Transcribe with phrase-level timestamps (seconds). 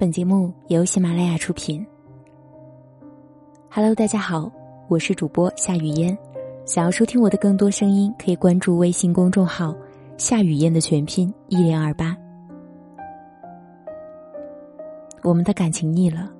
[0.00, 1.86] 本节目由喜马拉雅出品。
[3.70, 4.50] Hello，大家好，
[4.88, 6.16] 我是主播夏雨嫣。
[6.64, 9.76] 想要收听我的更多声音，可以关注微信公众号
[10.16, 12.16] “夏雨嫣”的全拼一零二八。
[15.22, 16.30] 我们的感情腻了，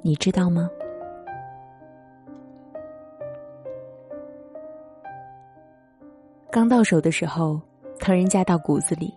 [0.00, 0.66] 你知道吗？
[6.50, 7.60] 刚到手的时候，
[7.98, 9.12] 疼人家到骨子里。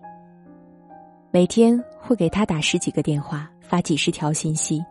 [1.37, 4.83] 每天会给他打十几个电话，发几十条信息。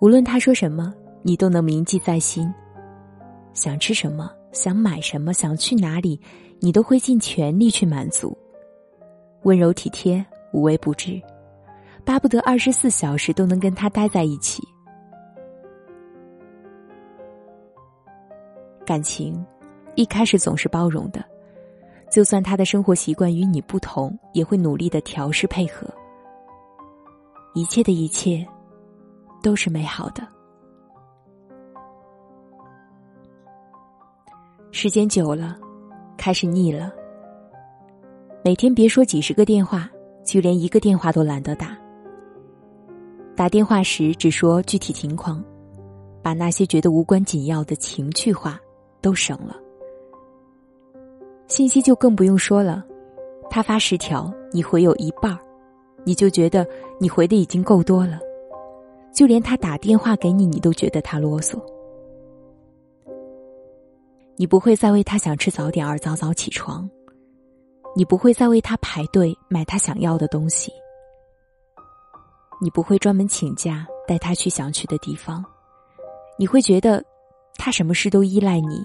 [0.00, 2.50] 无论他说什么，你都能铭记在心。
[3.52, 6.18] 想吃什么，想买什么，想去哪里，
[6.58, 8.34] 你都会尽全力去满足。
[9.42, 11.20] 温柔体贴，无微不至，
[12.02, 14.66] 巴不得二十四小时都能跟他待在一起。
[18.86, 19.44] 感情，
[19.96, 21.22] 一开始总是包容的。
[22.12, 25.88] 就算他的生活习惯与你不同，也会努力的调试配合。
[27.54, 28.46] 一切的一切，
[29.42, 30.22] 都是美好的。
[34.72, 35.58] 时间久了，
[36.18, 36.92] 开始腻了。
[38.44, 39.88] 每天别说几十个电话，
[40.22, 41.74] 就连一个电话都懒得打。
[43.34, 45.42] 打电话时只说具体情况，
[46.20, 48.60] 把那些觉得无关紧要的情趣话
[49.00, 49.61] 都省了。
[51.52, 52.82] 信息就更不用说了，
[53.50, 55.38] 他发十条，你回有一半儿，
[56.02, 56.66] 你就觉得
[56.98, 58.18] 你回的已经够多了。
[59.12, 61.62] 就连他打电话给你，你都觉得他啰嗦。
[64.36, 66.88] 你不会再为他想吃早点而早早起床，
[67.94, 70.72] 你不会再为他排队买他想要的东西，
[72.62, 75.44] 你不会专门请假带他去想去的地方，
[76.38, 77.04] 你会觉得
[77.58, 78.82] 他什么事都依赖你，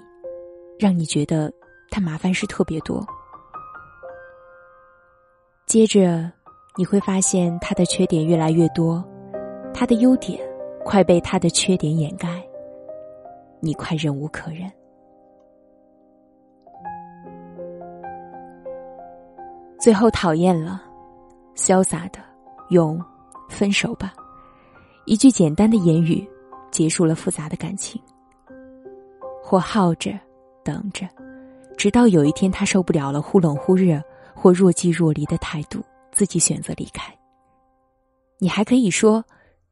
[0.78, 1.50] 让你觉得。
[1.90, 3.04] 他麻烦事特别多，
[5.66, 6.30] 接着
[6.76, 9.04] 你会发现他的缺点越来越多，
[9.74, 10.40] 他的优点
[10.84, 12.42] 快被他的缺点掩盖，
[13.60, 14.70] 你快忍无可忍。
[19.78, 20.82] 最后讨厌了，
[21.54, 22.18] 潇洒的
[22.70, 23.02] 用
[23.48, 24.12] “分手吧”
[25.06, 26.28] 一句简单的言语
[26.70, 28.00] 结束了复杂的感情，
[29.42, 30.12] 或耗着
[30.62, 31.06] 等着。
[31.78, 34.02] 直到有一天，他受不了了，忽冷忽热
[34.34, 35.80] 或若即若离的态度，
[36.10, 37.16] 自己选择离开。
[38.38, 39.24] 你还可以说，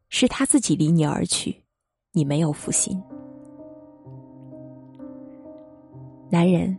[0.08, 1.60] 是他自己离你而去，
[2.12, 3.02] 你没有负心。
[6.30, 6.78] 男人，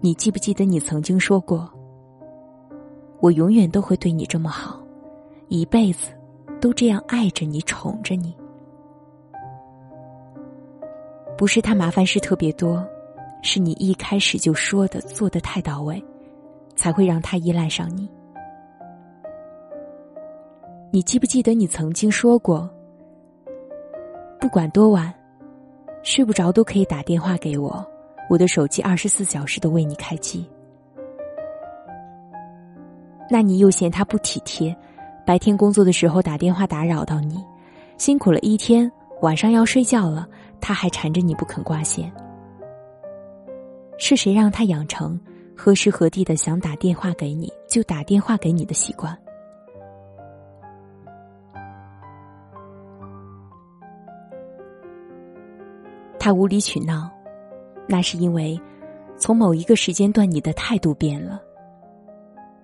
[0.00, 1.68] 你记不记得你曾经说过，
[3.18, 4.80] 我永远都会对你这么好，
[5.48, 6.12] 一辈子
[6.60, 8.32] 都这样爱着你，宠着你。
[11.36, 12.86] 不是他麻烦事特别多。
[13.44, 16.02] 是你一开始就说的、做的太到位，
[16.74, 18.08] 才会让他依赖上你。
[20.90, 22.68] 你记不记得你曾经说过，
[24.40, 25.12] 不管多晚，
[26.02, 27.86] 睡不着都可以打电话给我，
[28.30, 30.48] 我的手机二十四小时都为你开机。
[33.28, 34.74] 那你又嫌他不体贴，
[35.26, 37.44] 白天工作的时候打电话打扰到你，
[37.98, 38.90] 辛苦了一天，
[39.20, 40.26] 晚上要睡觉了，
[40.62, 42.10] 他还缠着你不肯挂线。
[43.98, 45.18] 是谁让他养成
[45.56, 49.16] 何时何地的想打电话给你就打电话给你的习惯？
[56.18, 57.10] 他无理取闹，
[57.86, 58.60] 那是因为
[59.18, 61.40] 从某一个时间段你的态度变了，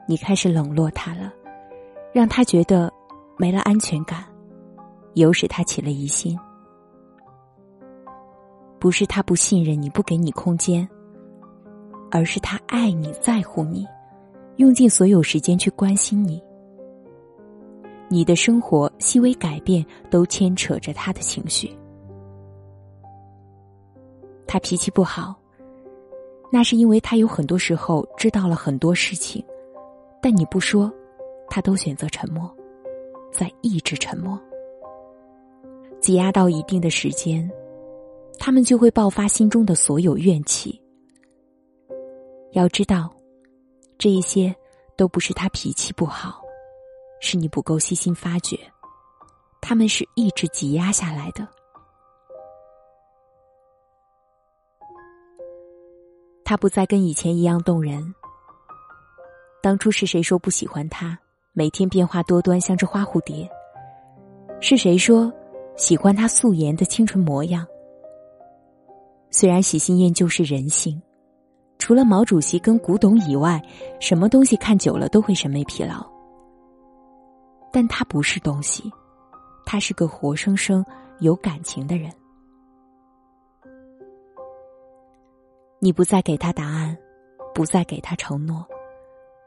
[0.06, 1.32] 你开始冷落他了，
[2.12, 2.90] 让他觉得
[3.36, 4.24] 没了安全感，
[5.12, 6.38] 又使他起了疑心。
[8.78, 10.88] 不是他不信任你，不给你空间。
[12.10, 13.86] 而是他爱你在乎你，
[14.56, 16.42] 用尽所有时间去关心你。
[18.08, 21.70] 你的生活细微改变都牵扯着他的情绪。
[24.46, 25.34] 他脾气不好，
[26.50, 29.44] 那是因为他有很多时候知道了很多事情，
[30.20, 30.92] 但你不说，
[31.48, 32.52] 他都选择沉默，
[33.30, 34.36] 在一直沉默。
[36.00, 37.48] 挤压到一定的时间，
[38.40, 40.79] 他们就会爆发心中的所有怨气。
[42.52, 43.10] 要知道，
[43.96, 44.54] 这一些
[44.96, 46.42] 都不是他脾气不好，
[47.20, 48.58] 是你不够细心发觉，
[49.60, 51.46] 他们是一直挤压下来的。
[56.44, 58.14] 他不再跟以前一样动人。
[59.62, 61.16] 当初是谁说不喜欢他？
[61.52, 63.48] 每天变化多端，像只花蝴蝶。
[64.60, 65.32] 是谁说
[65.76, 67.64] 喜欢他素颜的清纯模样？
[69.30, 71.00] 虽然喜新厌旧是人性。
[71.80, 73.60] 除了毛主席跟古董以外，
[74.00, 76.06] 什么东西看久了都会审美疲劳。
[77.72, 78.92] 但他不是东西，
[79.64, 80.84] 他是个活生生
[81.20, 82.12] 有感情的人。
[85.78, 86.96] 你不再给他答案，
[87.54, 88.64] 不再给他承诺，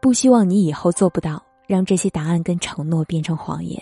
[0.01, 3.81] 不希望你以后做不到让这些答案跟承诺变成谎言。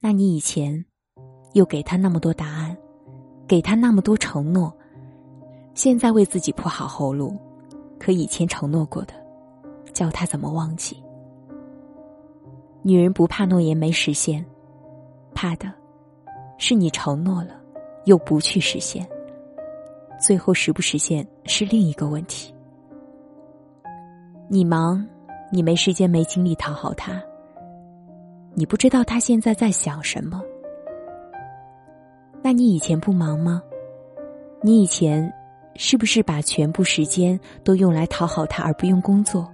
[0.00, 0.84] 那你以前
[1.52, 2.76] 又给他那么多答案，
[3.46, 4.76] 给他那么多承诺，
[5.74, 7.36] 现在为自己铺好后路，
[7.98, 9.14] 可以前承诺过的，
[9.92, 11.02] 叫他怎么忘记？
[12.82, 14.44] 女人不怕诺言没实现，
[15.34, 15.72] 怕的
[16.58, 17.60] 是你承诺了
[18.04, 19.06] 又不去实现。
[20.20, 22.54] 最后实不实现是另一个问题。
[24.48, 25.04] 你忙，
[25.50, 27.20] 你没时间没精力讨好他。
[28.54, 30.40] 你不知道他现在在想什么。
[32.42, 33.60] 那你以前不忙吗？
[34.62, 35.30] 你以前
[35.76, 39.50] 是不是把全部时间都用来讨好他而不用工作？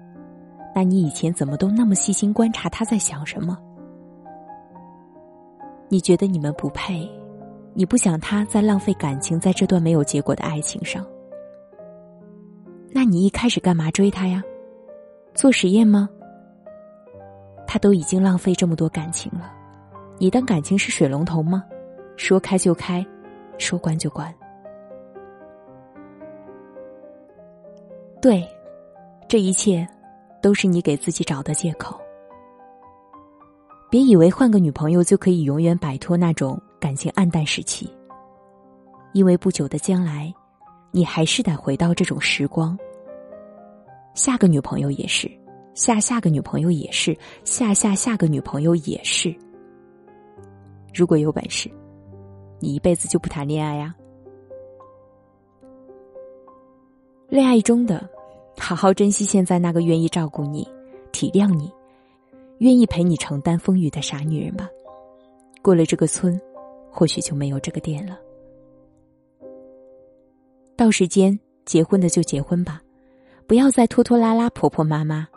[0.75, 3.59] 那你以前怎么都那么细心观察他在想什么？
[5.89, 7.11] 你觉得你们不配？
[7.73, 11.07] 你不想他再浪费感情在这段没有结果的爱情上，
[12.93, 14.43] 那你一开始干嘛追他呀？
[15.35, 16.09] 做实验吗？
[17.67, 19.53] 他都已经浪费这么多感情了，
[20.19, 21.65] 你当感情是水龙头吗？
[22.17, 23.07] 说开就开，
[23.57, 24.35] 说关就关。
[28.21, 28.47] 对，
[29.29, 29.87] 这一切
[30.43, 31.99] 都是你给自己找的借口。
[33.91, 36.61] 别以为换个女朋友就可以永远摆脱那种。
[36.81, 37.93] 感情暗淡时期，
[39.13, 40.33] 因为不久的将来，
[40.93, 42.75] 你还是得回到这种时光。
[44.15, 45.31] 下个女朋友也是，
[45.75, 47.15] 下下个女朋友也是，
[47.45, 49.37] 下下下个女朋友也是。
[50.95, 51.71] 如果有本事，
[52.59, 53.95] 你一辈子就不谈恋爱呀？
[57.31, 58.07] 恋爱中的，
[58.59, 60.69] 好好珍惜现在那个愿意照顾你、
[61.13, 61.73] 体谅你、
[62.59, 64.69] 愿意陪你承担风雨的傻女人吧。
[65.63, 66.39] 过了这个村。
[66.93, 68.19] 或许就没有这个店了。
[70.77, 72.83] 到时间结婚的就结婚吧，
[73.47, 75.29] 不要再拖拖拉拉、婆婆妈妈。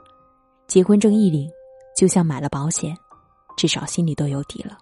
[0.66, 1.48] 结婚证一领，
[1.96, 2.98] 就像买了保险，
[3.56, 4.80] 至少心里都有底了。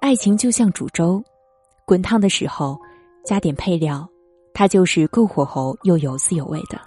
[0.00, 1.22] 爱情就像煮粥，
[1.84, 2.80] 滚烫的时候
[3.26, 4.08] 加点配料，
[4.54, 6.80] 它就是够火候又有滋有味的。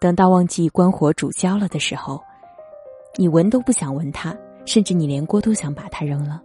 [0.00, 2.22] 等到忘记关火煮焦了的时候，
[3.16, 6.40] 你闻都不想闻它，甚至你连锅都想把它扔了。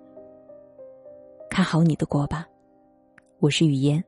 [1.50, 2.48] 看好你的锅吧，
[3.40, 4.04] 我是雨嫣。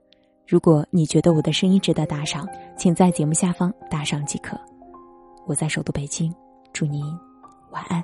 [0.48, 2.48] 如果你觉得我的声音值得打赏，
[2.78, 4.60] 请在节目下方打赏即可。
[5.46, 6.34] 我在首都北京，
[6.74, 7.06] 祝您
[7.72, 8.04] 晚安。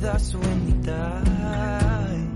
[0.00, 2.28] with us when we die.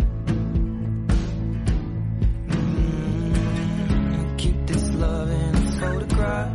[2.49, 6.52] Mm, keep this love in a photograph.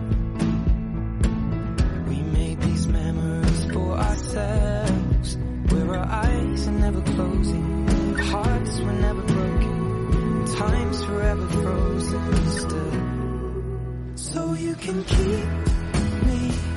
[2.09, 5.37] We made these memories for ourselves.
[5.69, 7.87] Where our eyes are never closing,
[8.17, 12.91] hearts were never broken, time's forever frozen still.
[14.15, 15.45] So you can keep
[16.27, 16.76] me.